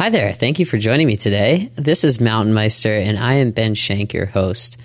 [0.00, 0.32] Hi there.
[0.32, 1.70] Thank you for joining me today.
[1.74, 4.78] This is Mountain Meister, and I am Ben Shank, your host.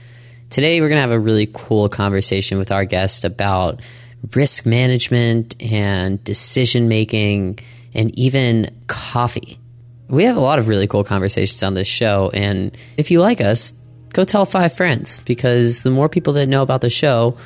[0.50, 3.80] Today, we're going to have a really cool conversation with our guest about
[4.36, 7.60] risk management and decision making
[7.94, 9.58] and even coffee.
[10.10, 13.40] We have a lot of really cool conversations on this show, and if you like
[13.40, 13.74] us,
[14.10, 17.38] go tell five friends because the more people that know about the show,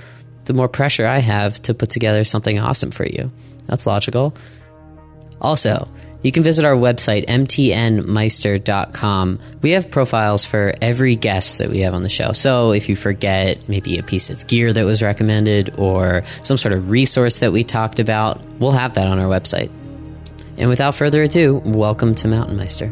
[0.45, 3.31] the more pressure I have to put together something awesome for you.
[3.67, 4.33] That's logical.
[5.39, 5.87] Also,
[6.21, 9.39] you can visit our website, mtnmeister.com.
[9.61, 12.33] We have profiles for every guest that we have on the show.
[12.33, 16.73] So if you forget maybe a piece of gear that was recommended or some sort
[16.73, 19.69] of resource that we talked about, we'll have that on our website.
[20.57, 22.87] And without further ado, welcome to Mountain Meister.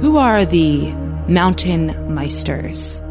[0.00, 0.90] Who are the
[1.28, 3.02] Mountain Meisters?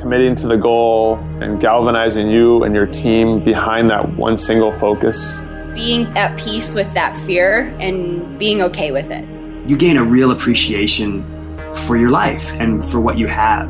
[0.00, 5.22] Committing to the goal and galvanizing you and your team behind that one single focus
[5.74, 9.24] being at peace with that fear and being okay with it.
[9.68, 11.22] You gain a real appreciation
[11.86, 13.68] for your life and for what you have.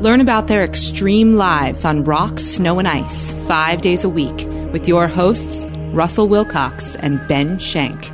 [0.00, 4.88] Learn about their extreme lives on rock, snow, and ice five days a week with
[4.88, 8.10] your hosts, Russell Wilcox and Ben Shank.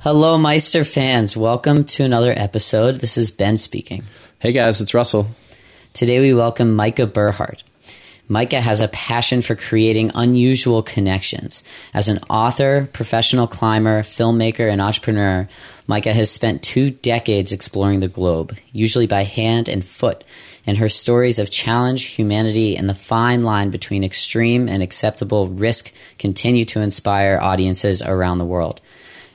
[0.00, 1.36] Hello, Meister fans.
[1.36, 2.96] Welcome to another episode.
[2.96, 4.02] This is Ben speaking.
[4.40, 5.28] Hey guys, it's Russell.
[5.92, 7.62] Today we welcome Majka Burhardt.
[8.30, 11.64] Majka has a passion for creating unusual connections.
[11.92, 15.48] As an author, professional climber, filmmaker, and entrepreneur,
[15.88, 20.22] Majka has spent two decades exploring the globe, usually by hand and foot,
[20.66, 25.92] and her stories of challenge, humanity, and the fine line between extreme and acceptable risk
[26.18, 28.80] continue to inspire audiences around the world.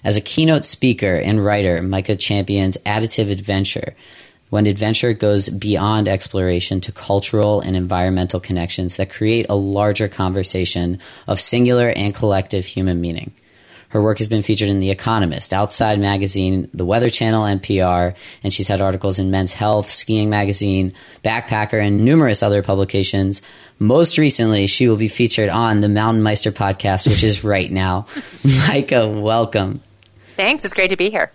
[0.03, 3.93] As a keynote speaker and writer, Majka champions additive adventure,
[4.49, 10.99] when adventure goes beyond exploration to cultural and environmental connections that create a larger conversation
[11.27, 13.31] of singular and collective human meaning.
[13.89, 18.53] Her work has been featured in The Economist, Outside Magazine, The Weather Channel, NPR, and
[18.53, 20.91] she's had articles in Men's Health, Skiing Magazine,
[21.23, 23.41] Backpacker, and numerous other publications.
[23.79, 28.01] Most recently, she will be featured on the Mountain Meister podcast, which is right now.
[28.43, 29.81] Majka, welcome.
[30.35, 30.65] Thanks.
[30.65, 31.31] It's great to be here.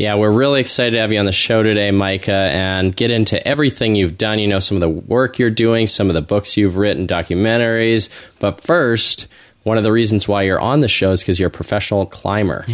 [0.00, 3.46] Yeah, we're really excited to have you on the show today, Majka, and get into
[3.46, 4.38] everything you've done.
[4.38, 8.08] You know, some of the work you're doing, some of the books you've written, documentaries.
[8.38, 9.28] But first,
[9.62, 12.64] one of the reasons why you're on the show is because you're a professional climber.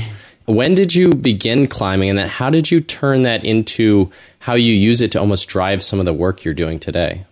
[0.45, 4.09] when did you begin climbing, and then how did you turn that into
[4.39, 7.25] how you use it to almost drive some of the work you're doing today?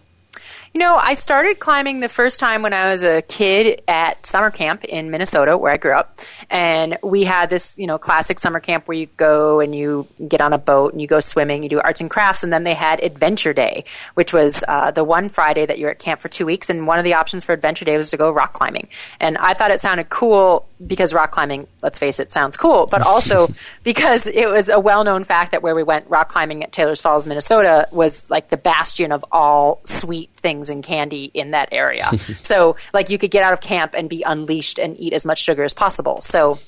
[0.75, 4.51] You know, I started climbing the first time when I was a kid at summer
[4.51, 6.19] camp in Minnesota, where I grew up.
[6.51, 10.41] And we had this, you know, classic summer camp where you go and you get
[10.41, 12.43] on a boat and you go swimming, you do arts and crafts.
[12.43, 13.85] And then they had Adventure Day,
[14.15, 16.69] which was uh, the one Friday that you're at camp for two weeks.
[16.69, 18.89] And one of the options for Adventure Day was to go rock climbing.
[19.21, 23.01] And I thought it sounded cool because rock climbing, let's face it, sounds cool, but
[23.07, 23.47] also
[23.85, 27.01] because it was a well known fact that where we went rock climbing at Taylor's
[27.01, 32.07] Falls, Minnesota was like the bastion of all sweet things and candy in that area.
[32.41, 35.39] so, like, you could get out of camp and be unleashed and eat as much
[35.39, 36.21] sugar as possible.
[36.23, 36.59] So,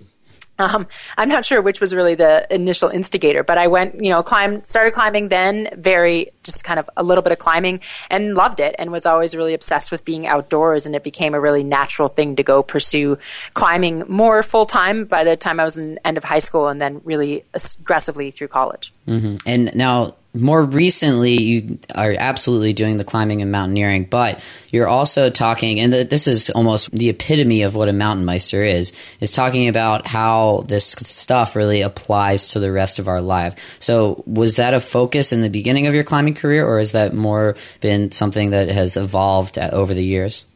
[0.59, 0.87] um,
[1.19, 4.67] I'm not sure which was really the initial instigator, but I went, you know, climbed,
[4.67, 7.81] started climbing then, very just kind of a little bit of climbing
[8.11, 10.87] and loved it and was always really obsessed with being outdoors.
[10.87, 13.19] And it became a really natural thing to go pursue
[13.55, 16.81] climbing more full time by the time I was in end of high school and
[16.81, 18.93] then really aggressively through college.
[19.07, 19.37] Mm-hmm.
[19.47, 25.31] And now more recently you are absolutely doing the climbing and mountaineering, but you're also
[25.31, 29.69] talking, and this is almost the epitome of what a mountain meister is, is talking
[29.69, 33.77] about how this stuff really applies to the rest of our life.
[33.81, 37.15] So was that a focus in the beginning of your climbing career, or has that
[37.15, 40.47] more been something that has evolved uh, over the years?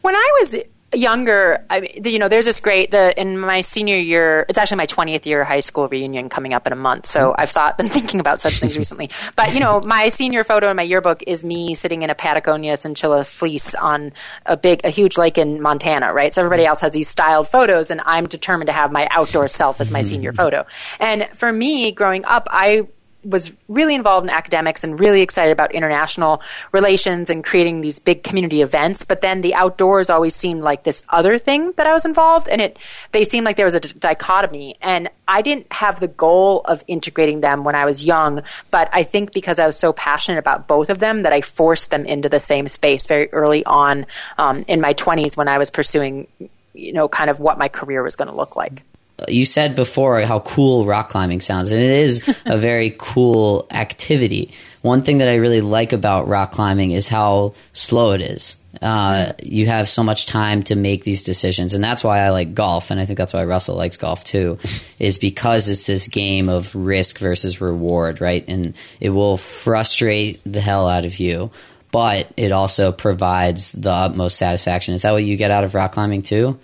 [0.00, 0.56] When I was
[0.94, 4.46] younger, I mean, you know, there's this great the in my senior year.
[4.48, 7.06] It's actually my 20th year high school reunion coming up in a month.
[7.06, 9.10] So I've thought been thinking about such things recently.
[9.36, 12.76] But you know, my senior photo in my yearbook is me sitting in a Patagonia
[12.76, 14.12] chinchilla fleece on
[14.46, 16.12] a big, a huge lake in Montana.
[16.12, 16.32] Right.
[16.32, 19.80] So everybody else has these styled photos, and I'm determined to have my outdoor self
[19.80, 20.36] as my senior mm.
[20.36, 20.66] photo.
[20.98, 22.88] And for me, growing up, I
[23.24, 26.40] was really involved in academics and really excited about international
[26.72, 29.04] relations and creating these big community events.
[29.04, 32.60] But then the outdoors always seemed like this other thing that I was involved, and
[32.60, 32.78] it
[33.12, 34.76] they seemed like there was a d- dichotomy.
[34.80, 39.02] And I didn't have the goal of integrating them when I was young, but I
[39.02, 42.28] think because I was so passionate about both of them that I forced them into
[42.28, 44.06] the same space very early on
[44.38, 46.28] um, in my twenties when I was pursuing,
[46.72, 48.82] you know, kind of what my career was going to look like.
[49.26, 54.52] You said before how cool rock climbing sounds, and it is a very cool activity.
[54.82, 58.56] One thing that I really like about rock climbing is how slow it is.
[58.80, 62.54] Uh, you have so much time to make these decisions, and that's why I like
[62.54, 64.58] golf, and I think that's why Russell likes golf too,
[64.98, 68.44] is because it's this game of risk versus reward, right?
[68.46, 71.50] And it will frustrate the hell out of you,
[71.90, 74.94] but it also provides the utmost satisfaction.
[74.94, 76.58] Is that what you get out of rock climbing too?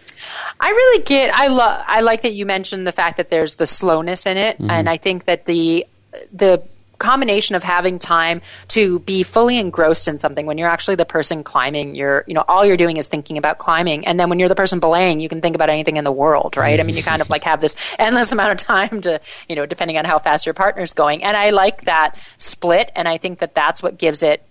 [0.61, 1.35] I really get.
[1.35, 1.85] I love.
[1.87, 4.71] I like that you mentioned the fact that there's the slowness in it, mm-hmm.
[4.71, 5.87] and I think that the
[6.33, 6.63] the
[6.99, 11.43] combination of having time to be fully engrossed in something when you're actually the person
[11.43, 14.49] climbing you're you know all you're doing is thinking about climbing and then when you're
[14.49, 17.03] the person belaying you can think about anything in the world right i mean you
[17.03, 20.19] kind of like have this endless amount of time to you know depending on how
[20.19, 23.99] fast your partner's going and i like that split and i think that that's what
[23.99, 24.43] gives it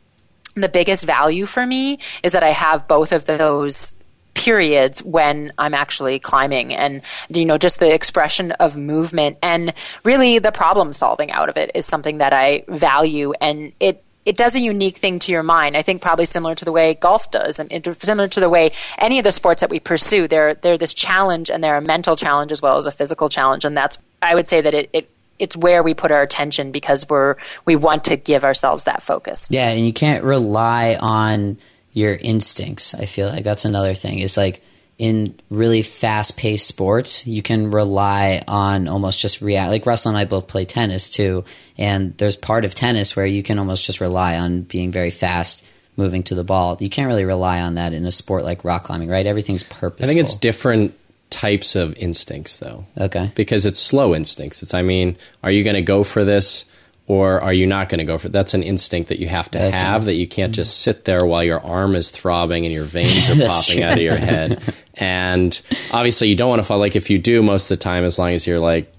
[0.55, 3.95] the biggest value for me is that I have both of those
[4.33, 9.73] periods when I'm actually climbing and you know just the expression of movement and
[10.03, 14.37] really the problem solving out of it is something that I value and it it
[14.37, 15.75] does a unique thing to your mind.
[15.75, 17.69] I think probably similar to the way golf does, and
[17.99, 20.27] similar to the way any of the sports that we pursue.
[20.27, 23.65] They're they're this challenge, and they're a mental challenge as well as a physical challenge,
[23.65, 25.09] and that's I would say that it, it
[25.39, 27.35] it's where we put our attention because we're
[27.65, 29.47] we want to give ourselves that focus.
[29.51, 31.57] Yeah, and you can't rely on
[31.91, 32.93] your instincts.
[32.93, 34.19] I feel like that's another thing.
[34.19, 34.63] It's like
[34.97, 39.71] in really fast paced sports, you can rely on almost just react.
[39.71, 41.45] Like Russell and I both play tennis too,
[41.77, 45.65] and there's part of tennis where you can almost just rely on being very fast,
[45.97, 46.77] moving to the ball.
[46.79, 49.25] You can't really rely on that in a sport like rock climbing, right?
[49.25, 50.05] Everything's purposeful.
[50.05, 50.95] I think it's different
[51.33, 52.85] types of instincts though.
[52.97, 53.31] Okay.
[53.33, 54.61] Because it's slow instincts.
[54.61, 56.65] It's I mean, are you going to go for this
[57.07, 58.31] or are you not going to go for it?
[58.31, 59.75] That's an instinct that you have to okay.
[59.75, 60.57] have that you can't mm-hmm.
[60.57, 63.83] just sit there while your arm is throbbing and your veins are popping true.
[63.83, 64.61] out of your head.
[64.93, 65.59] and
[65.91, 68.19] obviously you don't want to fall like if you do most of the time as
[68.19, 68.93] long as you're like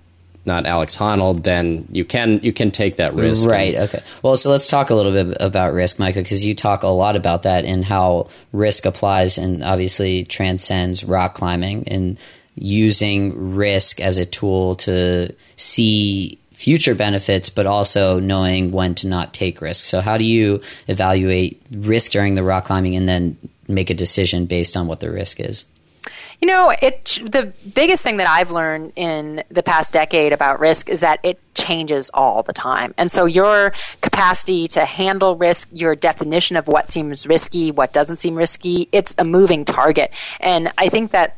[0.46, 3.49] not Alex Honnold, then you can you can take that risk.
[3.49, 3.75] Right.
[3.75, 4.02] Okay.
[4.23, 7.17] Well, so let's talk a little bit about risk, Majka, because you talk a lot
[7.17, 12.19] about that and how risk applies and obviously transcends rock climbing and
[12.55, 19.35] using risk as a tool to see future benefits, but also knowing when to not
[19.35, 19.88] take risks.
[19.88, 23.37] So, how do you evaluate risk during the rock climbing and then
[23.69, 25.67] make a decision based on what the risk is?
[26.40, 30.88] You know, it the biggest thing that I've learned in the past decade about risk
[30.90, 32.94] is that it changes all the time.
[32.98, 38.18] And so your capacity to handle risk, your definition of what seems risky, what doesn't
[38.18, 40.12] seem risky, it's a moving target.
[40.40, 41.36] And I think that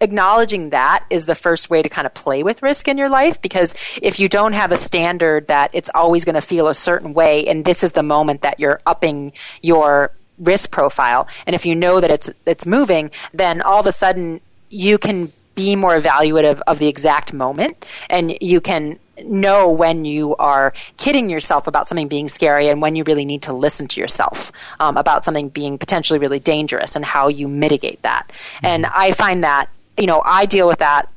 [0.00, 3.40] acknowledging that is the first way to kind of play with risk in your life
[3.40, 7.14] because if you don't have a standard that it's always going to feel a certain
[7.14, 11.28] way and this is the moment that you're upping your risk profile.
[11.46, 15.32] And if you know that it's it's moving, then all of a sudden you can
[15.54, 21.30] be more evaluative of the exact moment and you can know when you are kidding
[21.30, 24.98] yourself about something being scary and when you really need to listen to yourself um,
[24.98, 28.28] about something being potentially really dangerous and how you mitigate that.
[28.28, 28.66] Mm-hmm.
[28.66, 31.08] And I find that, you know, I deal with that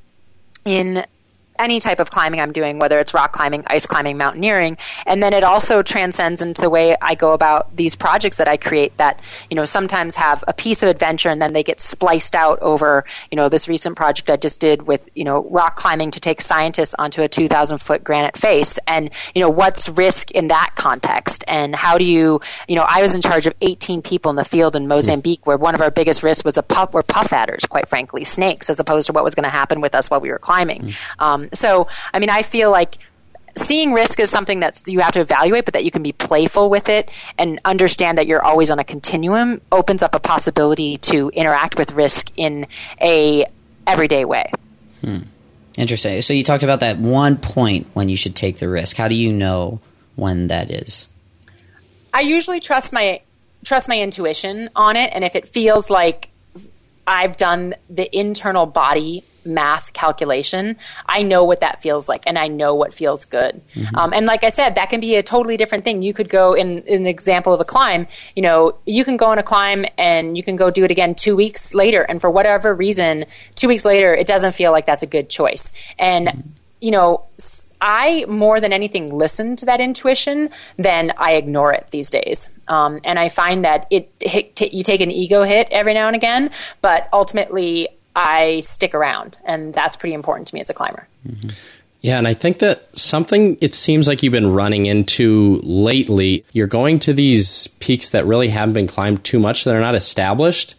[0.63, 1.05] in
[1.59, 4.77] any type of climbing I'm doing, whether it's rock climbing, ice climbing, mountaineering.
[5.05, 8.57] And then it also transcends into the way I go about these projects that I
[8.57, 12.33] create that, you know, sometimes have a piece of adventure and then they get spliced
[12.33, 16.11] out over, you know, this recent project I just did with, you know, rock climbing
[16.11, 18.79] to take scientists onto a 2,000 foot granite face.
[18.87, 21.43] And, you know, what's risk in that context?
[21.47, 24.45] And how do you, you know, I was in charge of 18 people in the
[24.45, 27.65] field in Mozambique where one of our biggest risks was a puff, were puff adders,
[27.65, 30.29] quite frankly, snakes, as opposed to what was going to happen with us while we
[30.29, 30.93] were climbing.
[31.19, 31.48] Mm.
[31.49, 32.97] Um, so, I mean, I feel like
[33.55, 36.69] seeing risk is something that you have to evaluate, but that you can be playful
[36.69, 41.29] with it and understand that you're always on a continuum opens up a possibility to
[41.33, 42.67] interact with risk in
[43.01, 43.45] a
[43.87, 44.51] everyday way.
[45.01, 45.19] Hmm.
[45.77, 46.21] Interesting.
[46.21, 48.97] So you talked about that one point when you should take the risk.
[48.97, 49.79] How do you know
[50.15, 51.09] when that is?
[52.13, 53.21] I usually trust my
[53.63, 56.28] trust my intuition on it, and if it feels like
[57.09, 62.47] I've done the internal body math calculation, I know what that feels like and I
[62.47, 63.61] know what feels good.
[63.73, 63.95] Mm-hmm.
[63.95, 66.01] Um, and like I said, that can be a totally different thing.
[66.01, 69.27] You could go in, in the example of a climb, you know, you can go
[69.27, 72.03] on a climb and you can go do it again two weeks later.
[72.03, 73.25] And for whatever reason,
[73.55, 75.73] two weeks later, it doesn't feel like that's a good choice.
[75.97, 76.49] And, mm-hmm.
[76.81, 77.25] You know,
[77.81, 82.49] I more than anything listen to that intuition than I ignore it these days.
[82.67, 86.15] Um, and I find that it, t- you take an ego hit every now and
[86.15, 91.07] again, but ultimately I stick around, and that's pretty important to me as a climber.
[91.27, 91.49] Mm-hmm.
[92.01, 96.67] Yeah, and I think that something it seems like you've been running into lately, you're
[96.67, 100.75] going to these peaks that really haven't been climbed too much, that are not established.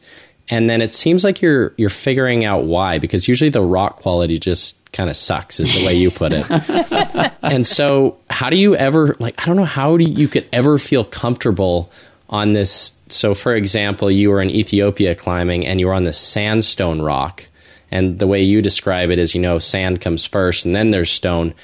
[0.51, 4.39] And then it seems like you're you're figuring out why because usually the rock quality
[4.39, 7.33] just kind of sucks is the way you put it.
[7.43, 10.49] and so how do you ever like I don't know how do you, you could
[10.53, 11.91] ever feel comfortable
[12.29, 16.19] on this so for example you were in Ethiopia climbing and you were on this
[16.19, 17.49] sandstone rock
[17.91, 21.11] and the way you describe it is you know sand comes first and then there's
[21.11, 21.55] stone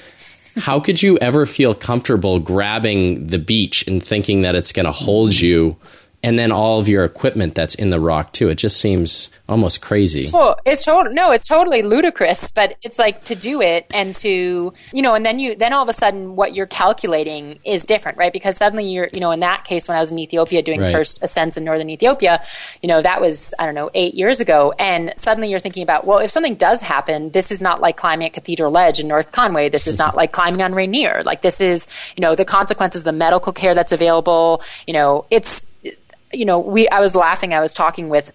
[0.57, 4.91] how could you ever feel comfortable grabbing the beach and thinking that it's going to
[4.91, 5.77] hold you
[6.23, 8.49] and then all of your equipment that's in the rock too.
[8.49, 10.29] It just seems almost crazy.
[10.33, 14.73] Well, it's total no, it's totally ludicrous, but it's like to do it and to
[14.93, 18.17] you know, and then you then all of a sudden what you're calculating is different,
[18.17, 18.33] right?
[18.33, 20.91] Because suddenly you're you know, in that case when I was in Ethiopia doing right.
[20.91, 22.43] first ascents in northern Ethiopia,
[22.81, 26.05] you know, that was I don't know eight years ago, and suddenly you're thinking about
[26.07, 29.31] well, if something does happen, this is not like climbing at Cathedral Ledge in North
[29.31, 29.69] Conway.
[29.69, 31.21] This is not like climbing on Rainier.
[31.23, 34.63] Like this is you know the consequences, the medical care that's available.
[34.87, 35.66] You know, it's
[36.31, 37.53] you know, we I was laughing.
[37.53, 38.31] I was talking with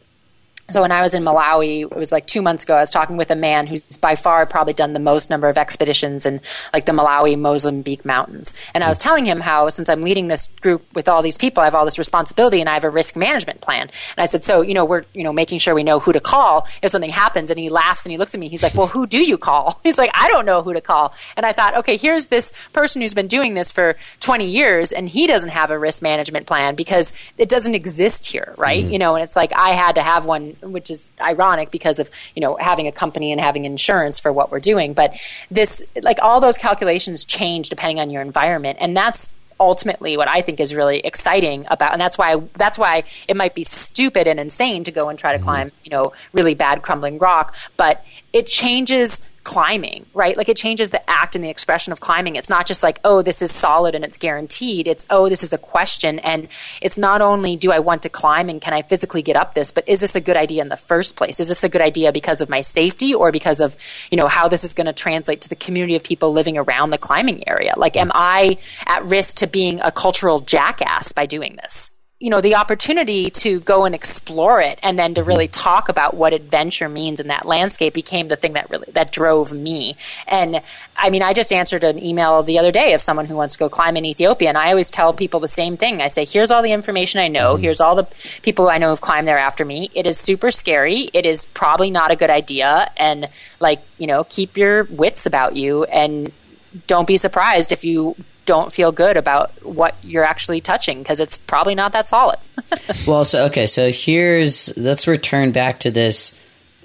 [0.70, 3.16] so when I was in Malawi, it was like two months ago, I was talking
[3.16, 6.40] with a man who's by far probably done the most number of expeditions in
[6.72, 8.54] like the Malawi Mozambique mountains.
[8.74, 11.62] And I was telling him how since I'm leading this group with all these people,
[11.62, 13.82] I have all this responsibility and I have a risk management plan.
[13.82, 16.20] And I said, so, you know, we're, you know, making sure we know who to
[16.20, 17.50] call if something happens.
[17.50, 18.48] And he laughs and he looks at me.
[18.48, 19.80] He's like, well, who do you call?
[19.82, 21.12] He's like, I don't know who to call.
[21.36, 25.08] And I thought, okay, here's this person who's been doing this for 20 years and
[25.08, 28.82] he doesn't have a risk management plan because it doesn't exist here, right?
[28.84, 28.92] Mm-hmm.
[28.92, 32.10] You know, and it's like I had to have one which is ironic because of
[32.34, 34.92] you know having a company and having insurance for what we're doing.
[34.92, 35.14] But
[35.50, 40.40] this, like all those calculations, change depending on your environment, and that's ultimately what I
[40.40, 44.40] think is really exciting about, and that's why that's why it might be stupid and
[44.40, 45.44] insane to go and try to mm-hmm.
[45.44, 50.36] climb, you know, really bad crumbling rock, but it changes climbing, right?
[50.36, 52.36] Like it changes the act and the expression of climbing.
[52.36, 54.86] It's not just like, oh, this is solid and it's guaranteed.
[54.86, 56.18] It's, oh, this is a question.
[56.20, 56.48] And
[56.80, 59.72] it's not only do I want to climb and can I physically get up this,
[59.72, 61.40] but is this a good idea in the first place?
[61.40, 63.76] Is this a good idea because of my safety or because of,
[64.10, 66.90] you know, how this is going to translate to the community of people living around
[66.90, 67.74] the climbing area?
[67.76, 71.90] Like, am I at risk to being a cultural jackass by doing this?
[72.22, 76.14] You know, the opportunity to go and explore it and then to really talk about
[76.14, 79.96] what adventure means in that landscape became the thing that really, that drove me.
[80.28, 80.62] And
[80.96, 83.58] I mean, I just answered an email the other day of someone who wants to
[83.58, 84.50] go climb in Ethiopia.
[84.50, 86.00] And I always tell people the same thing.
[86.00, 87.54] I say, here's all the information I know.
[87.54, 87.64] Mm-hmm.
[87.64, 88.06] Here's all the
[88.42, 89.90] people I know who've climbed there after me.
[89.92, 91.10] It is super scary.
[91.12, 92.88] It is probably not a good idea.
[92.96, 96.30] And like, you know, keep your wits about you and
[96.86, 101.38] don't be surprised if you don't feel good about what you're actually touching because it's
[101.38, 102.38] probably not that solid.
[103.06, 106.38] well, so okay, so here's let's return back to this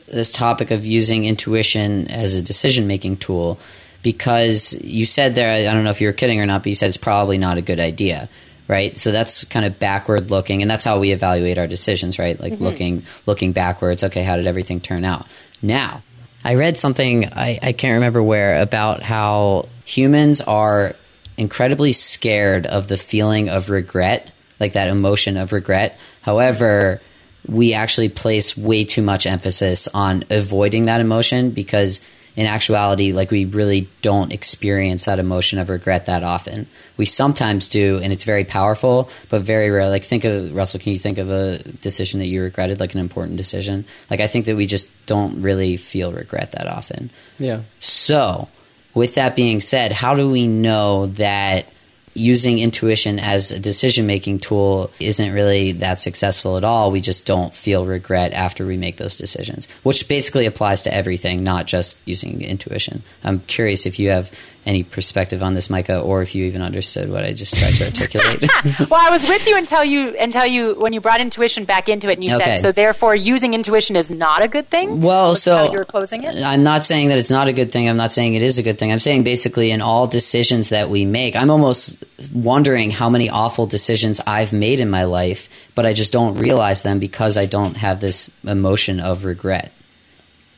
[0.08, 3.60] this topic of using intuition as a decision making tool
[4.04, 6.76] because you said there I don't know if you were kidding or not, but you
[6.76, 8.30] said it's probably not a good idea.
[8.70, 12.20] Right, so that's kind of backward looking, and that's how we evaluate our decisions.
[12.20, 12.64] Right, like mm-hmm.
[12.66, 14.04] looking looking backwards.
[14.04, 15.26] Okay, how did everything turn out?
[15.62, 16.04] Now,
[16.44, 20.96] I read something I, I can't remember where about how humans are
[21.38, 26.00] incredibly scared of the feeling of regret, like that emotion of regret.
[26.22, 27.00] However,
[27.48, 32.02] we actually place way too much emphasis on avoiding that emotion because
[32.36, 36.68] in actuality, like we really don't experience that emotion of regret that often.
[36.96, 39.90] We sometimes do, and it's very powerful, but very rare.
[39.90, 40.80] Like, think of Russell.
[40.80, 43.86] Can you think of a decision that you regretted, like an important decision?
[44.12, 47.10] Like, I think that we just don't really feel regret that often.
[47.40, 47.64] Yeah.
[47.80, 48.50] So,
[48.94, 51.68] with that being said, how do we know that
[52.14, 56.90] using intuition as a decision making tool isn't really that successful at all?
[56.90, 61.44] We just don't feel regret after we make those decisions, which basically applies to everything,
[61.44, 63.04] not just using intuition.
[63.24, 64.32] I'm curious if you have
[64.68, 67.86] any perspective on this, Majka, or if you even understood what I just tried to
[67.86, 68.42] articulate.
[68.90, 72.10] well, I was with you until you until you when you brought intuition back into
[72.10, 72.56] it, and you okay.
[72.56, 72.72] said so.
[72.72, 75.02] Therefore, using intuition is not a good thing.
[75.02, 76.36] Well, so you're closing it.
[76.36, 77.90] I'm not saying that it's not a good thing.
[77.90, 78.92] I'm not saying it is a good thing.
[78.92, 83.66] I'm saying basically in all decisions that we make, I'm almost wondering how many awful
[83.66, 87.78] decisions I've made in my life, but I just don't realize them because I don't
[87.78, 89.72] have this emotion of regret.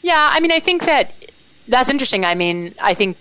[0.01, 1.13] Yeah, I mean, I think that
[1.68, 2.25] that's interesting.
[2.25, 3.18] I mean, I think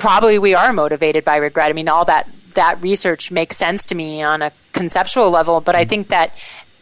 [0.00, 1.68] probably we are motivated by regret.
[1.68, 5.76] I mean, all that that research makes sense to me on a conceptual level, but
[5.76, 6.34] I think that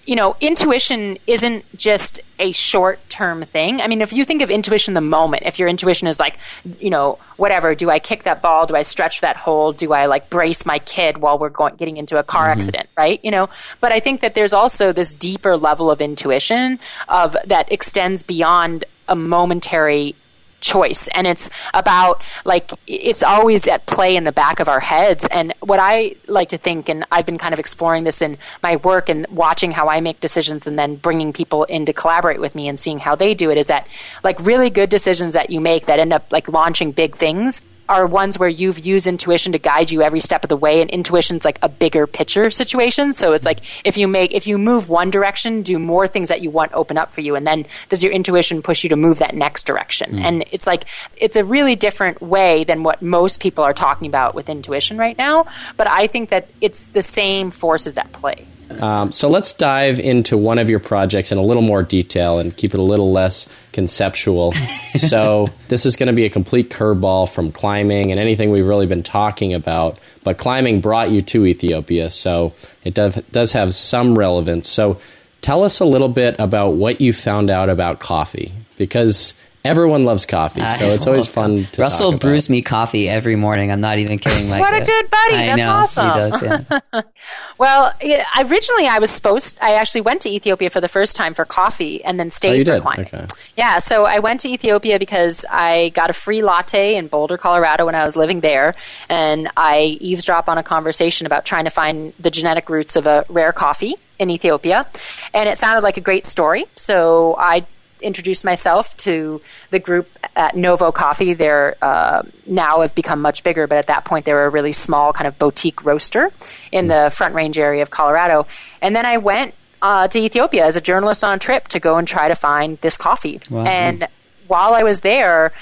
[0.08, 3.82] you know, intuition isn't just a short term thing.
[3.82, 6.38] I mean, if you think of intuition the moment, if your intuition is like,
[6.80, 8.64] you know, whatever, do I kick that ball?
[8.64, 9.72] Do I stretch that hole?
[9.72, 12.58] Do I like brace my kid while we're going, getting into a car mm-hmm.
[12.58, 12.88] accident?
[12.96, 13.20] Right.
[13.22, 13.50] You know,
[13.82, 18.86] but I think that there's also this deeper level of intuition of that extends beyond
[19.08, 20.14] a momentary
[20.60, 21.08] choice.
[21.08, 25.26] And it's about like it's always at play in the back of our heads.
[25.30, 28.76] And what i like to think and i've been kind of exploring this in my
[28.76, 32.54] work and watching how i make decisions and then bringing people in to collaborate with
[32.54, 33.86] me and seeing how they do it is that
[34.24, 38.06] like really good decisions that you make that end up like launching big things are
[38.06, 41.44] ones where you've used intuition to guide you every step of the way and intuition's
[41.44, 43.12] like a bigger picture situation.
[43.12, 46.42] So it's like if you make if you move one direction do more things that
[46.42, 49.18] you want open up for you and then does your intuition push you to move
[49.18, 50.08] that next direction?
[50.08, 50.20] Mm.
[50.20, 50.84] and it's like
[51.16, 55.18] it's a really different way than what most people are talking about with intuition right
[55.18, 59.98] now but i think that it's the same forces at play um, so let's dive
[59.98, 63.12] into one of your projects in a little more detail and keep it a little
[63.12, 64.52] less conceptual.
[64.96, 68.86] so this is going to be a complete curveball from climbing and anything we've really
[68.86, 69.98] been talking about.
[70.24, 74.68] But climbing brought you to Ethiopia, so it does, does have some relevance.
[74.68, 74.98] So
[75.40, 79.34] tell us a little bit about what you found out about coffee, because
[79.64, 81.64] Everyone loves coffee, so it's always fun.
[81.72, 83.72] to Russell brews me coffee every morning.
[83.72, 84.48] I'm not even kidding.
[84.48, 85.34] Like what a good buddy!
[85.34, 86.06] I That's know, awesome.
[86.06, 87.02] He does, yeah.
[87.58, 87.92] well,
[88.40, 89.58] originally I was supposed.
[89.60, 92.64] I actually went to Ethiopia for the first time for coffee, and then stayed oh,
[92.64, 92.82] for did?
[92.82, 93.06] climbing.
[93.06, 93.26] Okay.
[93.56, 97.86] Yeah, so I went to Ethiopia because I got a free latte in Boulder, Colorado,
[97.86, 98.74] when I was living there,
[99.08, 103.24] and I eavesdrop on a conversation about trying to find the genetic roots of a
[103.28, 104.86] rare coffee in Ethiopia,
[105.34, 106.64] and it sounded like a great story.
[106.76, 107.66] So I
[108.00, 109.40] introduced myself to
[109.70, 111.34] the group at Novo Coffee.
[111.34, 114.72] They're uh, now have become much bigger, but at that point they were a really
[114.72, 116.30] small kind of boutique roaster
[116.72, 118.46] in the Front Range area of Colorado.
[118.80, 121.96] And then I went uh, to Ethiopia as a journalist on a trip to go
[121.98, 123.40] and try to find this coffee.
[123.50, 123.64] Wow.
[123.64, 124.08] And
[124.46, 125.52] while I was there,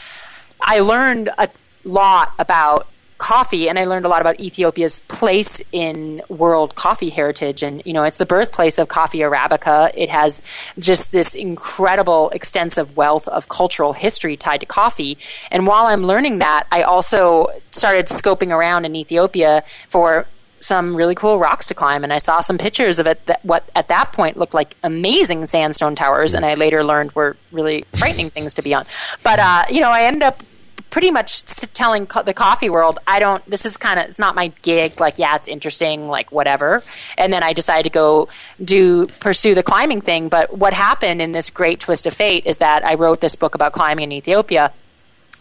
[0.60, 1.48] I learned a
[1.84, 2.88] lot about
[3.18, 7.62] coffee and I learned a lot about Ethiopia's place in world coffee heritage.
[7.62, 9.92] And you know it's the birthplace of coffee arabica.
[9.94, 10.42] It has
[10.78, 15.18] just this incredible extensive wealth of cultural history tied to coffee.
[15.50, 20.26] And while I'm learning that I also started scoping around in Ethiopia for
[20.60, 22.02] some really cool rocks to climb.
[22.02, 25.46] And I saw some pictures of it that what at that point looked like amazing
[25.46, 28.86] sandstone towers and I later learned were really frightening things to be on.
[29.22, 30.42] But uh, you know I ended up
[30.96, 34.34] pretty much telling co- the coffee world, I don't, this is kind of, it's not
[34.34, 34.98] my gig.
[34.98, 36.82] Like, yeah, it's interesting, like, whatever.
[37.18, 38.30] And then I decided to go
[38.64, 40.30] do, pursue the climbing thing.
[40.30, 43.54] But what happened in this great twist of fate is that I wrote this book
[43.54, 44.72] about climbing in Ethiopia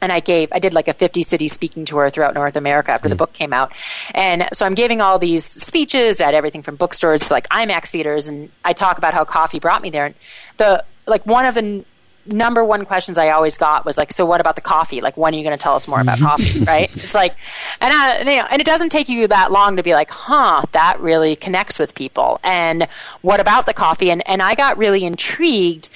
[0.01, 3.07] and I gave I did like a 50 city speaking tour throughout North America after
[3.07, 3.12] mm.
[3.12, 3.71] the book came out.
[4.13, 8.27] And so I'm giving all these speeches at everything from bookstores to like IMAX theaters
[8.27, 10.15] and I talk about how coffee brought me there and
[10.58, 11.86] the like one of the
[12.25, 15.01] number one questions I always got was like, so what about the coffee?
[15.01, 16.25] Like, when are you going to tell us more about mm-hmm.
[16.25, 16.59] coffee?
[16.63, 16.93] Right?
[16.95, 17.35] It's like,
[17.81, 20.11] and uh, I, you know, and it doesn't take you that long to be like,
[20.11, 22.39] huh, that really connects with people.
[22.43, 22.88] And
[23.21, 24.09] what about the coffee?
[24.09, 25.89] And, and I got really intrigued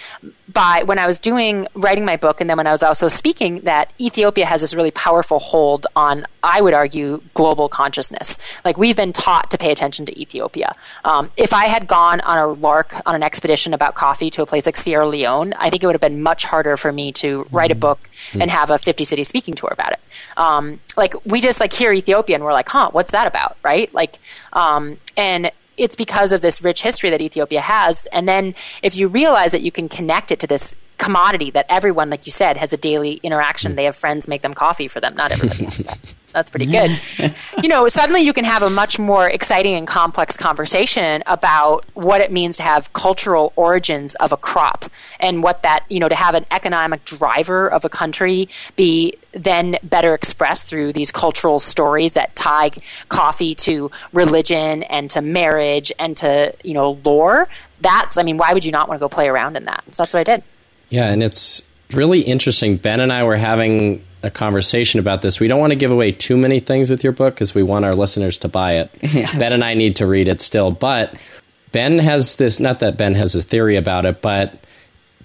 [0.52, 3.62] by when I was doing writing my book and then when I was also speaking
[3.62, 8.40] that Ethiopia has this really powerful hold on I would argue global consciousness.
[8.64, 10.76] Like we've been taught to pay attention to Ethiopia.
[11.04, 14.46] Um, if I had gone on a lark on an expedition about coffee to a
[14.46, 17.48] place like Sierra Leone, I think it would have been much harder for me to
[17.52, 17.82] write a mm-hmm.
[17.82, 18.42] book mm-hmm.
[18.42, 20.00] and have a 50 city speaking tour about it.
[20.38, 23.94] Um, like we just like hear Ethiopia and we're like, huh, what's that about, right?
[23.94, 24.20] Like,
[24.54, 28.06] um, and it's because of this rich history that Ethiopia has.
[28.08, 32.10] And then if you realize that you can connect it to this commodity that everyone,
[32.10, 33.76] like you said, has a daily interaction, mm.
[33.78, 35.16] they have friends make them coffee for them.
[35.16, 36.16] Not everybody has that.
[36.32, 36.92] That's pretty good.
[37.64, 42.22] you know, suddenly you can have a much more exciting and complex conversation about what
[42.22, 44.86] it means to have cultural origins of a crop
[45.20, 49.78] and what that, you know, to have an economic driver of a country be then
[49.84, 52.72] better expressed through these cultural stories that tie
[53.10, 57.48] coffee to religion and to marriage and to, you know, lore.
[57.82, 59.84] That's, I mean, why would you not want to go play around in that?
[59.92, 60.44] So that's what I did.
[60.90, 61.62] Yeah, and it's
[61.94, 62.78] really interesting.
[62.78, 65.40] Ben and I were having a conversation about this.
[65.40, 67.86] We don't want to give away too many things with your book because we want
[67.86, 68.92] our listeners to buy it.
[69.10, 69.38] Yeah.
[69.38, 71.16] Ben and I need to read it still, but
[71.72, 72.60] Ben has this.
[72.60, 74.54] Not that Ben has a theory about it, but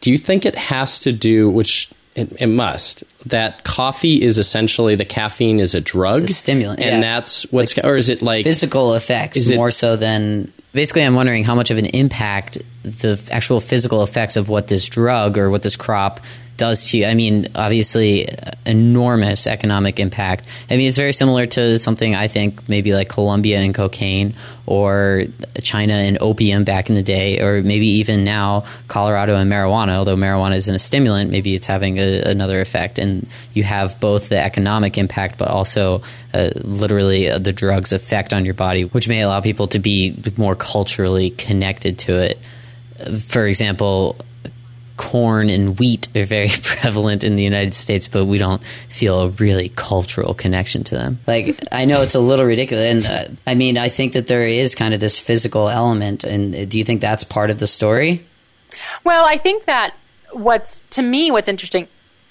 [0.00, 1.90] do you think it has to do which?
[2.14, 3.02] It, it must.
[3.26, 7.00] That coffee is essentially the caffeine is a drug, a stimulant, and yeah.
[7.00, 11.02] that's what's like or is it like physical effects is more it, so than basically?
[11.02, 15.36] I'm wondering how much of an impact the actual physical effects of what this drug
[15.38, 16.20] or what this crop
[16.56, 17.06] does to you.
[17.06, 18.28] I mean, obviously,
[18.66, 20.46] enormous economic impact.
[20.70, 24.34] I mean, it's very similar to something I think maybe like Colombia and cocaine
[24.66, 25.24] or
[25.62, 29.96] China and opium back in the day, or maybe even now Colorado and marijuana.
[29.96, 32.98] Although marijuana isn't a stimulant, maybe it's having a, another effect.
[32.98, 38.32] And you have both the economic impact, but also uh, literally uh, the drug's effect
[38.32, 42.38] on your body, which may allow people to be more culturally connected to it.
[43.18, 44.16] For example,
[44.96, 49.28] corn and wheat are very prevalent in the United States, but we don't feel a
[49.28, 51.18] really cultural connection to them.
[51.26, 53.06] Like, I know it's a little ridiculous.
[53.06, 56.24] And uh, I mean, I think that there is kind of this physical element.
[56.24, 58.26] And uh, do you think that's part of the story?
[59.04, 59.94] Well, I think that
[60.32, 61.88] what's, to me, what's interesting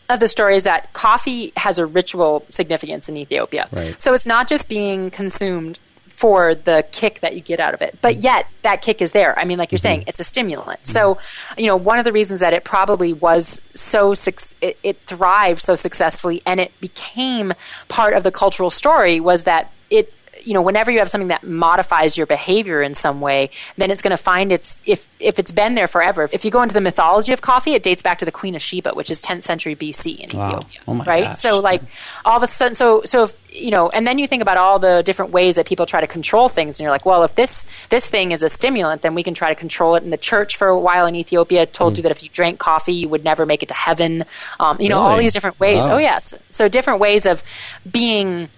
[0.09, 3.67] of the story is that coffee has a ritual significance in Ethiopia.
[3.71, 3.99] Right.
[4.01, 5.79] So it's not just being consumed
[6.23, 7.99] for the kick that you get out of it.
[8.01, 8.21] But mm-hmm.
[8.21, 9.37] yet that kick is there.
[9.37, 9.81] I mean, like you're mm-hmm.
[9.81, 10.87] saying, it's a stimulant.
[10.87, 11.17] So,
[11.57, 14.13] you know, one of the reasons that it probably was so
[14.61, 17.51] it, it thrived so successfully and it became
[17.89, 21.43] part of the cultural story was that it you know, whenever you have something that
[21.43, 25.51] modifies your behavior in some way, then it's going to find its if if it's
[25.51, 26.27] been there forever.
[26.31, 28.61] If you go into the mythology of coffee, it dates back to the Queen of
[28.61, 30.47] Sheba, which is 10th century BC in Wow.
[30.47, 31.23] Ethiopia, Oh my right?
[31.25, 31.37] gosh.
[31.37, 31.81] So like
[32.25, 34.79] all of a sudden, so so if you know, and then you think about all
[34.79, 37.65] the different ways that people try to control things, and you're like, well, if this
[37.89, 40.01] this thing is a stimulant, then we can try to control it.
[40.03, 41.97] And the church for a while in Ethiopia told Hmm.
[41.97, 44.25] you that if you drank coffee, you would never make it to heaven.
[44.59, 45.85] Um, you know, all these different ways.
[45.85, 45.95] Wow.
[45.95, 47.43] Oh yes, so different ways of
[47.89, 48.49] being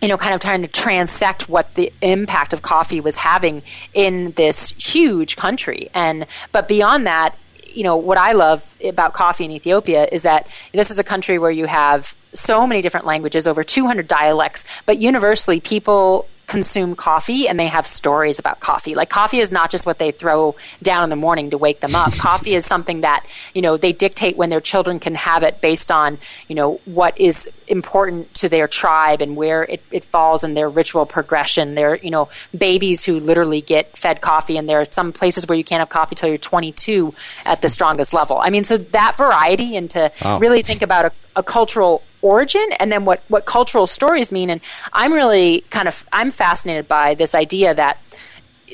[0.00, 3.62] you know, kind of trying to transect what the impact of coffee was having
[3.94, 5.90] in this huge country.
[5.92, 7.36] And, but beyond that,
[7.74, 11.38] you know, what I love about coffee in Ethiopia is that this is a country
[11.38, 17.46] where you have so many different languages, over 200 dialects, but universally people consume coffee
[17.46, 18.94] and they have stories about coffee.
[18.94, 21.94] Like coffee is not just what they throw down in the morning to wake them
[21.94, 22.12] up.
[22.18, 25.92] coffee is something that, you know, they dictate when their children can have it based
[25.92, 30.54] on, you know, what is important to their tribe and where it, it falls in
[30.54, 31.74] their ritual progression.
[31.74, 35.58] They're, you know, babies who literally get fed coffee and there are some places where
[35.58, 38.38] you can't have coffee till you're 22 at the strongest level.
[38.38, 40.38] I mean, so that variety and to Wow.
[40.38, 44.50] really think about a, a cultural origin and then what, what cultural stories mean.
[44.50, 44.60] And
[44.92, 47.98] I'm really kind of, I'm fascinated by this idea that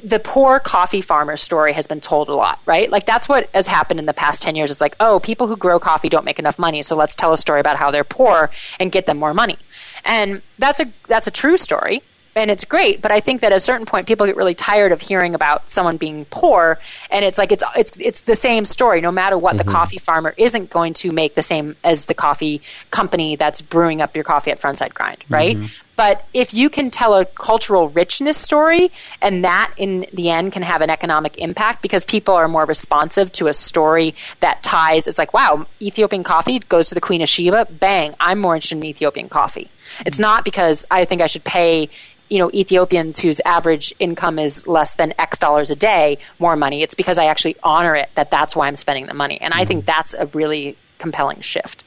[0.03, 2.91] the poor coffee farmer story has been told a lot, right?
[2.91, 4.71] Like that's what has happened in the past 10 years.
[4.71, 7.37] It's like, oh, people who grow coffee don't make enough money, so let's tell a
[7.37, 9.57] story about how they're poor and get them more money.
[10.05, 12.03] And that's a that's a true story
[12.37, 14.93] and it's great, but I think that at a certain point people get really tired
[14.93, 16.79] of hearing about someone being poor
[17.11, 19.73] and it's like it's it's it's the same story no matter what the mm-hmm.
[19.73, 24.15] coffee farmer isn't going to make the same as the coffee company that's brewing up
[24.15, 25.57] your coffee at Frontside Grind, right?
[25.57, 25.67] Mm-hmm.
[25.97, 28.91] But if you can tell a cultural richness story
[29.23, 33.31] and that in the end can have an economic impact because people are more responsive
[33.33, 37.29] to a story that ties, it's like, wow, Ethiopian coffee goes to the Queen of
[37.29, 39.71] Sheba, bang, I'm more interested in Ethiopian coffee.
[40.07, 41.91] It's not because I think I should pay
[42.31, 46.83] you know Ethiopians whose average income is less than X dollars a day more money.
[46.83, 49.65] It's because I actually honor it that that's why I'm spending the money, and I
[49.65, 51.85] think that's a really compelling shift.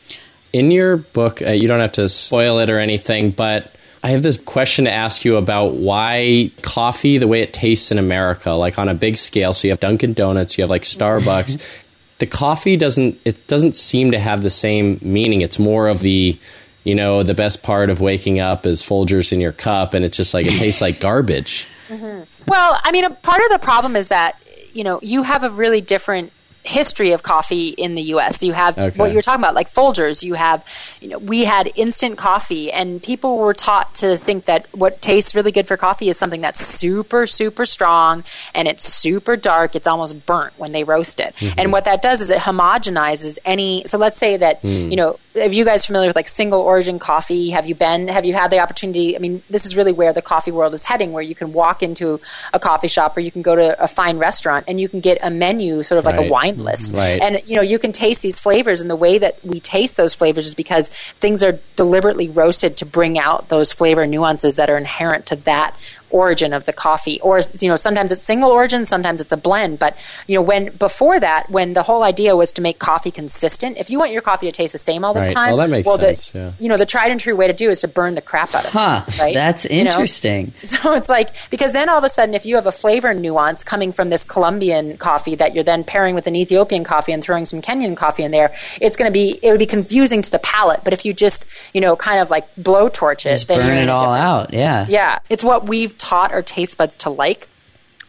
[0.53, 4.23] In your book, uh, you don't have to spoil it or anything, but I have
[4.23, 8.79] this question to ask you about why coffee, the way it tastes in America, like
[8.79, 9.53] on a big scale.
[9.53, 11.61] So you have Dunkin' Donuts, you have like Starbucks.
[12.19, 15.41] the coffee doesn't it doesn't seem to have the same meaning.
[15.41, 16.39] It's more of the
[16.87, 20.15] you know the best part of waking up is Folgers in your cup, and it's
[20.15, 21.67] just like it tastes like garbage.
[21.87, 22.23] Mm-hmm.
[22.49, 24.37] Well, I mean, a part of the problem is that
[24.73, 26.33] you know you have a really different
[26.67, 28.43] history of coffee in the U.S.
[28.43, 28.97] You have Okay.
[28.97, 30.21] what you were talking about, like Folgers.
[30.21, 30.65] You have,
[30.99, 35.33] you know, we had instant coffee, and people were taught to think that what tastes
[35.33, 38.23] really good for coffee is something that's super, super strong
[38.53, 39.75] and it's super dark.
[39.75, 41.35] It's almost burnt when they roast it.
[41.35, 41.59] Mm-hmm.
[41.59, 43.83] And what that does is it homogenizes any.
[43.85, 44.91] So let's say that mm.
[44.91, 47.49] you know, have you guys familiar with like single origin coffee?
[47.51, 48.07] Have you been?
[48.07, 49.15] Have you had the opportunity?
[49.15, 51.83] I mean, this is really where the coffee world is heading, where you can walk
[51.83, 52.19] into
[52.53, 55.17] a coffee shop or you can go to a fine restaurant and you can get
[55.21, 56.27] a menu, sort of like Right.
[56.27, 56.63] a wine mm-hmm.
[56.63, 57.21] list, Right.
[57.21, 60.13] and you know you can taste these flavors, and the way that we taste those
[60.13, 64.77] flavors is because things are deliberately roasted to bring out those flavor nuances that are
[64.77, 65.75] inherent to that
[66.09, 69.77] origin of the coffee or you know sometimes it's single origin sometimes it's a blend
[69.77, 69.95] but
[70.27, 73.89] you know when before that when the whole idea was to make coffee consistent if
[73.89, 75.35] you want your coffee to taste the same all the Right.
[75.35, 76.51] time Well, that makes well, sense, the, yeah.
[76.59, 78.65] you know the tried and true way to do is to burn the crap out
[78.65, 79.03] of Huh.
[79.07, 79.91] it right That's You know?
[79.91, 80.53] interesting.
[80.63, 83.63] So it's like because then all of a sudden, if you have a flavor nuance
[83.63, 87.45] coming from this Colombian coffee that you're then pairing with an Ethiopian coffee and throwing
[87.45, 90.39] some Kenyan coffee in there, it's going to be it would be confusing to the
[90.39, 90.83] palate.
[90.83, 93.75] But if you just you know kind of like blowtorch it, Just then burn you're
[93.83, 94.53] it all different- out.
[94.53, 94.85] Yeah.
[94.89, 97.47] Yeah, it's what we've taught our taste buds to like,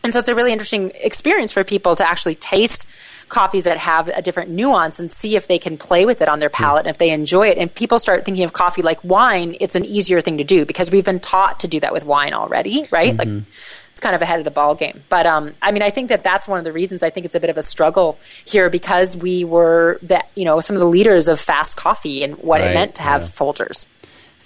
[0.03, 2.87] and so it's a really interesting experience for people to actually taste
[3.29, 6.39] coffees that have a different nuance and see if they can play with it on
[6.39, 7.59] their palate and if they enjoy it.
[7.59, 10.91] And people start thinking of coffee like wine, it's an easier thing to do because
[10.91, 13.17] we've been taught to do that with wine already, right?
[13.17, 13.29] Like
[13.91, 15.03] it's kind of ahead of the ball game.
[15.09, 17.35] But um, I mean, I think that that's one of the reasons I think it's
[17.35, 20.89] a bit of a struggle here because we were that you know some of the
[20.89, 23.29] leaders of fast coffee and what Right, it meant to have yeah.
[23.29, 23.87] Folgers.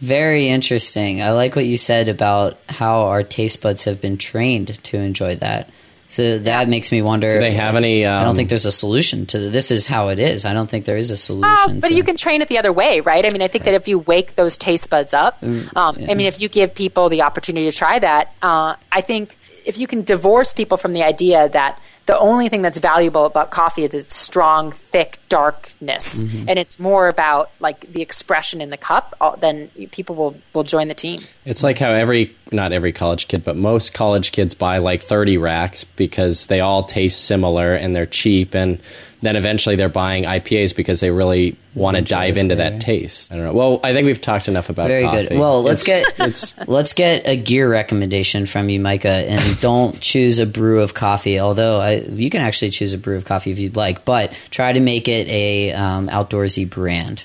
[0.02, 1.22] Very interesting.
[1.22, 5.36] I like what you said about how our taste buds have been trained to enjoy
[5.36, 5.70] that.
[6.06, 7.30] So that makes me wonder.
[7.30, 8.04] Do they have any?
[8.04, 9.70] Um, I don't think there's a solution to this.
[9.70, 10.44] Is how it is.
[10.44, 11.78] I don't think there is a solution.
[11.78, 13.24] Uh, but to, you can train it the other way, right?
[13.24, 16.14] I mean, I think that if you wake those taste buds up, Mm, um, I
[16.14, 19.86] mean, if you give people the opportunity to try that, uh, I think if you
[19.86, 23.94] can divorce people from the idea that the only thing that's valuable about coffee is
[23.94, 26.48] its strong, thick darkness, Mm-hmm.
[26.48, 30.64] and it's more about like the expression in the cup, uh, then people will will
[30.64, 31.20] join the team.
[31.44, 35.38] It's like how every, not every college kid, but most college kids buy like 30
[35.38, 38.54] racks because they all taste similar and they're cheap.
[38.54, 38.78] And
[39.22, 43.32] then eventually they're buying IPAs because they really want to dive into that taste.
[43.32, 43.52] I don't know.
[43.54, 45.28] Well, I think we've talked enough about Very coffee.
[45.28, 45.38] good.
[45.38, 49.98] Well, let's It's- get it's let's get a gear recommendation from you, Majka, and don't
[50.00, 51.38] choose a brew of coffee.
[51.40, 54.72] Although I, you can actually choose a brew of coffee if you'd like, but try
[54.72, 57.24] to make it a um, outdoorsy brand.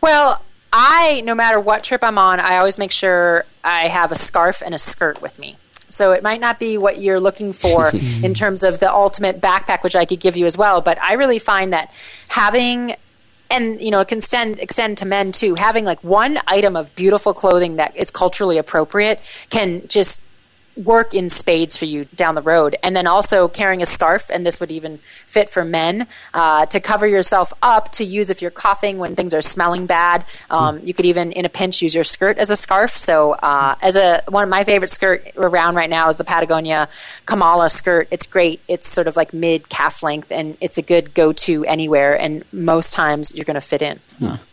[0.00, 0.42] Well,
[0.72, 4.62] I, no matter what trip I'm on, I always make sure I have a scarf
[4.64, 5.56] and a skirt with me.
[5.88, 7.90] So it might not be what you're looking for
[8.22, 10.80] in terms of the ultimate backpack, which I could give you as well.
[10.80, 11.92] But I really find that
[12.28, 12.96] having,
[13.50, 15.54] and you know, it can extend extend to men too.
[15.54, 19.20] Having like one item of beautiful clothing that is culturally appropriate
[19.50, 20.20] can just
[20.76, 22.76] work in spades for you down the road.
[22.82, 26.80] And then also carrying a scarf, and this would even fit for men, uh, to
[26.80, 30.24] cover yourself up to use if you're coughing when things are smelling bad.
[30.50, 32.98] Um, You could even, in a pinch, use your skirt as a scarf.
[32.98, 36.88] So, uh, as a one of my favorite skirt around right now is the Patagonia
[37.26, 38.08] Kamala skirt.
[38.10, 38.60] It's great.
[38.68, 42.14] It's sort of like mid calf length, and it's a good go to anywhere.
[42.20, 44.00] And most times you're going to fit in.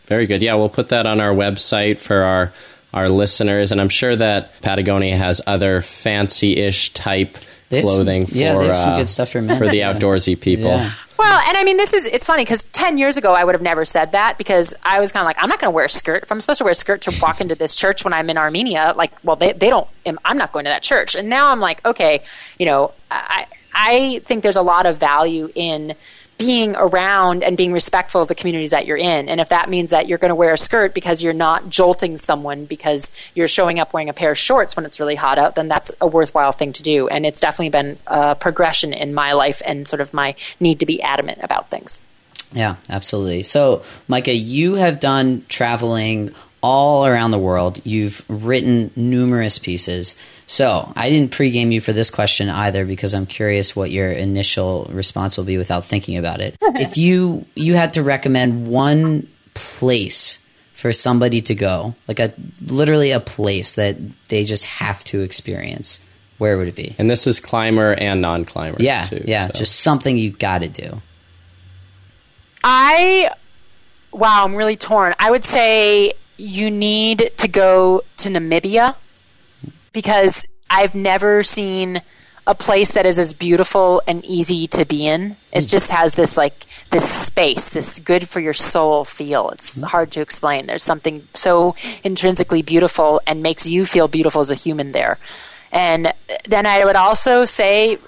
[0.06, 0.42] very good.
[0.42, 2.52] Yeah, we'll put that on our website for our
[2.92, 7.36] our listeners, and I'm sure that Patagonia has other fancy-ish type
[7.70, 9.82] They have some- clothing for yeah, some uh, good stuff for men, for the too.
[9.82, 10.70] outdoorsy people.
[10.70, 10.92] Yeah.
[11.18, 13.62] Well, and I mean, this is, it's funny because 10 years ago, I would have
[13.62, 15.88] never said that because I was kind of like, I'm not going to wear a
[15.88, 16.24] skirt.
[16.24, 18.36] If I'm supposed to wear a skirt to walk into this church when I'm in
[18.36, 19.86] Armenia, like, well, they, they don't,
[20.24, 21.14] I'm not going to that church.
[21.14, 22.22] And now I'm like, okay,
[22.58, 25.94] you know, I, I think there's a lot of value in
[26.42, 29.28] being around and being respectful of the communities that you're in.
[29.28, 32.16] And if that means that you're going to wear a skirt because you're not jolting
[32.16, 35.54] someone because you're showing up wearing a pair of shorts when it's really hot out,
[35.54, 37.06] then that's a worthwhile thing to do.
[37.06, 40.86] And it's definitely been a progression in my life and sort of my need to
[40.86, 42.00] be adamant about things.
[42.52, 43.44] Yeah, absolutely.
[43.44, 47.80] So, Majka, you have done traveling all around the world.
[47.84, 50.14] You've written numerous pieces.
[50.46, 54.88] So, I didn't pregame you for this question either because I'm curious what your initial
[54.92, 56.56] response will be without thinking about it.
[56.62, 60.38] if you you had to recommend one place
[60.74, 63.96] for somebody to go, like a literally a place that
[64.28, 66.04] they just have to experience,
[66.38, 66.94] where would it be?
[66.98, 68.82] And this is climber and non-climber.
[68.82, 69.52] Yeah, too, yeah, so.
[69.52, 71.00] just something you got to do.
[72.64, 73.30] I,
[74.12, 75.14] wow, I'm really torn.
[75.18, 78.96] I would say you need to go to Namibia
[79.92, 82.02] because I've never seen
[82.48, 85.36] a place that is as beautiful and easy to be in.
[85.52, 85.68] It hmm.
[85.68, 89.50] just has this like this space, this good for your soul feel.
[89.50, 89.86] It's hmm.
[89.86, 90.66] hard to explain.
[90.66, 95.18] There's something so intrinsically beautiful and makes you feel beautiful as a human there.
[95.70, 96.12] And
[96.48, 97.98] then I would also say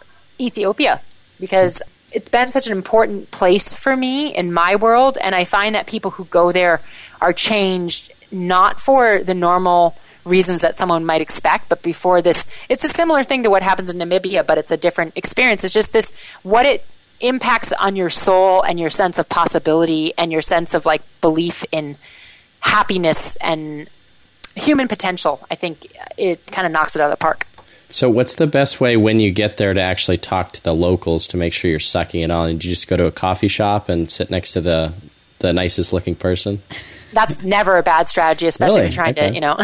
[0.41, 1.03] Ethiopia
[1.39, 5.75] because it's been such an important place for me in my world and I find
[5.75, 6.81] that people who go there
[7.21, 12.85] are changed not for the normal reasons that someone might expect, but before this, it's
[12.85, 15.65] a similar thing to what happens in Namibia, but it's a different experience.
[15.65, 16.85] It's just this, what it
[17.21, 21.65] impacts on your soul and your sense of possibility and your sense of like belief
[21.73, 21.97] in
[22.61, 23.89] happiness and
[24.57, 25.41] human potential.
[25.51, 27.47] I think it kind of knocks it out of the park.
[27.91, 31.29] So, what's the best way when you get there to actually talk to the locals
[31.29, 32.59] to make sure you're sucking it on?
[32.59, 34.93] Do you just go to a coffee shop and sit next to the
[35.39, 36.63] the nicest looking person?
[37.15, 38.89] That's never a bad strategy, especially Really?
[38.89, 39.29] if you're trying Okay.
[39.29, 39.57] to, you know.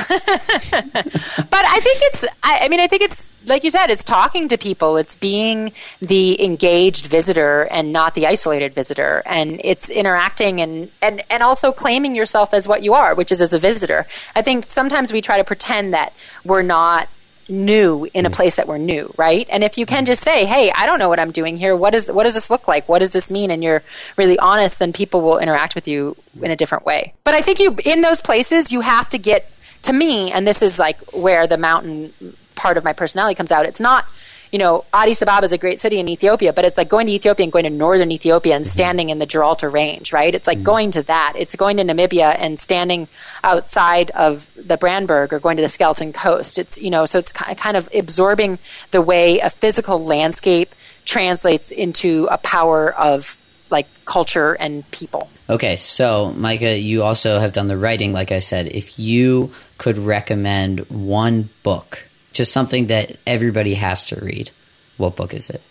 [0.91, 4.49] but I think it's, I, I mean, I think it's, like you said, it's talking
[4.49, 4.97] to people.
[4.97, 9.23] It's being the engaged visitor and not the isolated visitor.
[9.27, 13.41] And it's interacting and, and, and also claiming yourself as what you are, which is
[13.41, 14.07] as a visitor.
[14.37, 16.13] I think sometimes we try to pretend that
[16.45, 17.09] we're not
[17.51, 18.35] new in a mm.
[18.35, 19.47] place that we're new, right?
[19.51, 20.09] And if you can mm.
[20.09, 21.77] just say, "Hey, I don't know what I'm doing here.
[21.77, 22.89] What is what does this look like?
[22.89, 23.83] What does this mean?" and you're
[24.17, 27.15] really honest, then people will interact with you in a different way.
[27.25, 29.51] But I think you in those places you have to get
[29.83, 32.13] to me, and this is like where the mountain
[32.55, 33.67] part of my personality comes out.
[33.67, 34.07] It's not
[34.53, 37.13] you know, Addis Ababa is a great city in Ethiopia, but it's like going to
[37.13, 38.71] Ethiopia and going to northern Ethiopia and mm-hmm.
[38.71, 40.35] standing in the Gheralta Range, right?
[40.35, 40.65] It's like mm-hmm.
[40.65, 41.35] going to that.
[41.37, 43.09] It's going to Namibia and standing
[43.45, 46.59] outside of the Brandberg or going to the Skeleton Coast.
[46.59, 48.59] It's, you know, so it's kind of absorbing
[48.91, 53.39] the way a physical landscape translates into a power of
[53.71, 55.31] like culture and people.
[55.49, 58.69] Okay, so Majka, you also have done the writing, like I said.
[58.69, 64.51] If you could recommend one book, just something that everybody has to read,
[64.97, 65.63] what book is it?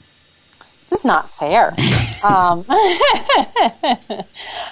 [0.82, 1.76] This is not fair.
[2.24, 2.65] um,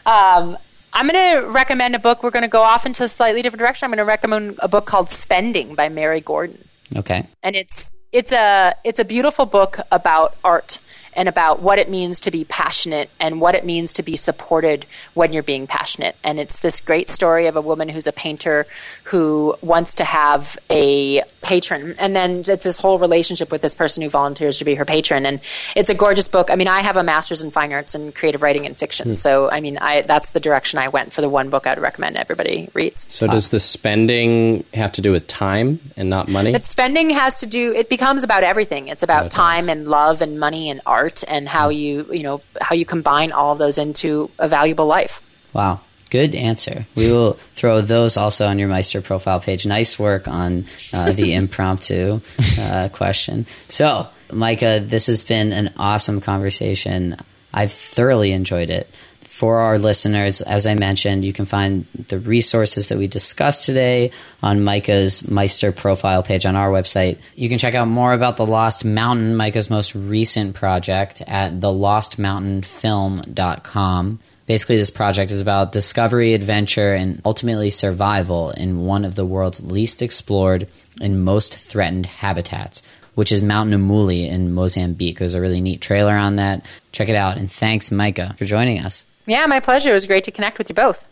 [0.05, 0.57] um,
[0.93, 2.23] I'm going to recommend a book.
[2.23, 3.85] We're going to go off into a slightly different direction.
[3.85, 6.67] I'm going to recommend a book called Spending by Mary Gordon.
[6.95, 7.27] Okay.
[7.43, 10.79] And it's it's a it's a beautiful book about art
[11.17, 14.85] and about what it means to be passionate and what it means to be supported
[15.15, 16.15] when you're being passionate.
[16.23, 18.67] And it's this great story of a woman who's a painter
[19.05, 21.95] who wants to have a patron.
[21.97, 25.25] And then it's this whole relationship with this person who volunteers to be her patron.
[25.25, 25.41] And
[25.75, 26.51] it's a gorgeous book.
[26.51, 29.09] I mean, I have a master's in fine arts and creative writing and fiction.
[29.09, 29.13] Hmm.
[29.15, 32.15] So, I mean, I, that's the direction I went for the one book I'd recommend
[32.17, 33.05] everybody reads.
[33.11, 36.51] So, does the spending have to do with time and not money?
[36.51, 38.89] That spending has to do, it becomes about everything.
[38.89, 39.69] It's about Oh, it time does.
[39.69, 43.53] and love and money and art and how you, you know, how you combine all
[43.53, 45.21] of those into a valuable life.
[45.53, 45.79] Wow.
[46.09, 46.85] Good answer.
[46.95, 49.65] We will throw those also on your Meister profile page.
[49.65, 52.21] Nice work on uh, the impromptu
[52.59, 53.45] uh, question.
[53.67, 57.17] So, Majka, this has been an awesome conversation.
[57.53, 58.89] I've thoroughly enjoyed it.
[59.37, 64.09] For our listeners, as I mentioned, you can find the resources that we discussed today
[64.41, 67.19] on Majka's Meister profile page on our website.
[67.35, 74.19] You can check out more about The Lost Mountain, Majka's most recent project, at thelostmountainfilm.com.
[74.47, 79.61] Basically, this project is about discovery, adventure, and ultimately survival in one of the world's
[79.61, 80.67] least explored
[80.99, 82.81] and most threatened habitats,
[83.13, 85.19] which is Mount Namuli in Mozambique.
[85.19, 86.65] There's a really neat trailer on that.
[86.91, 87.37] Check it out.
[87.37, 89.05] And thanks, Majka, for joining us.
[89.27, 89.89] Yeah, my pleasure.
[89.91, 91.07] It was great to connect with you both.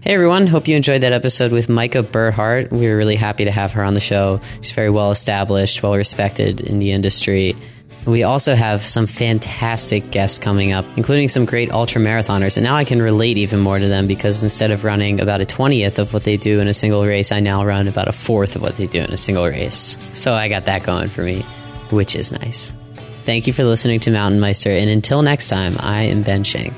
[0.00, 2.70] Hey everyone, hope you enjoyed that episode with Majka Burhardt.
[2.70, 4.40] We were really happy to have her on the show.
[4.60, 7.56] She's very well established, well respected in the industry.
[8.04, 12.58] We also have some fantastic guests coming up, including some great ultra marathoners.
[12.58, 15.46] And now I can relate even more to them because instead of running about a
[15.46, 18.56] 20th of what they do in a single race, I now run about a fourth
[18.56, 19.96] of what they do in a single race.
[20.12, 21.40] So I got that going for me,
[21.90, 22.74] which is nice.
[23.24, 26.74] Thank you for listening to Mountain Meister, and until next time, I am Ben Shank.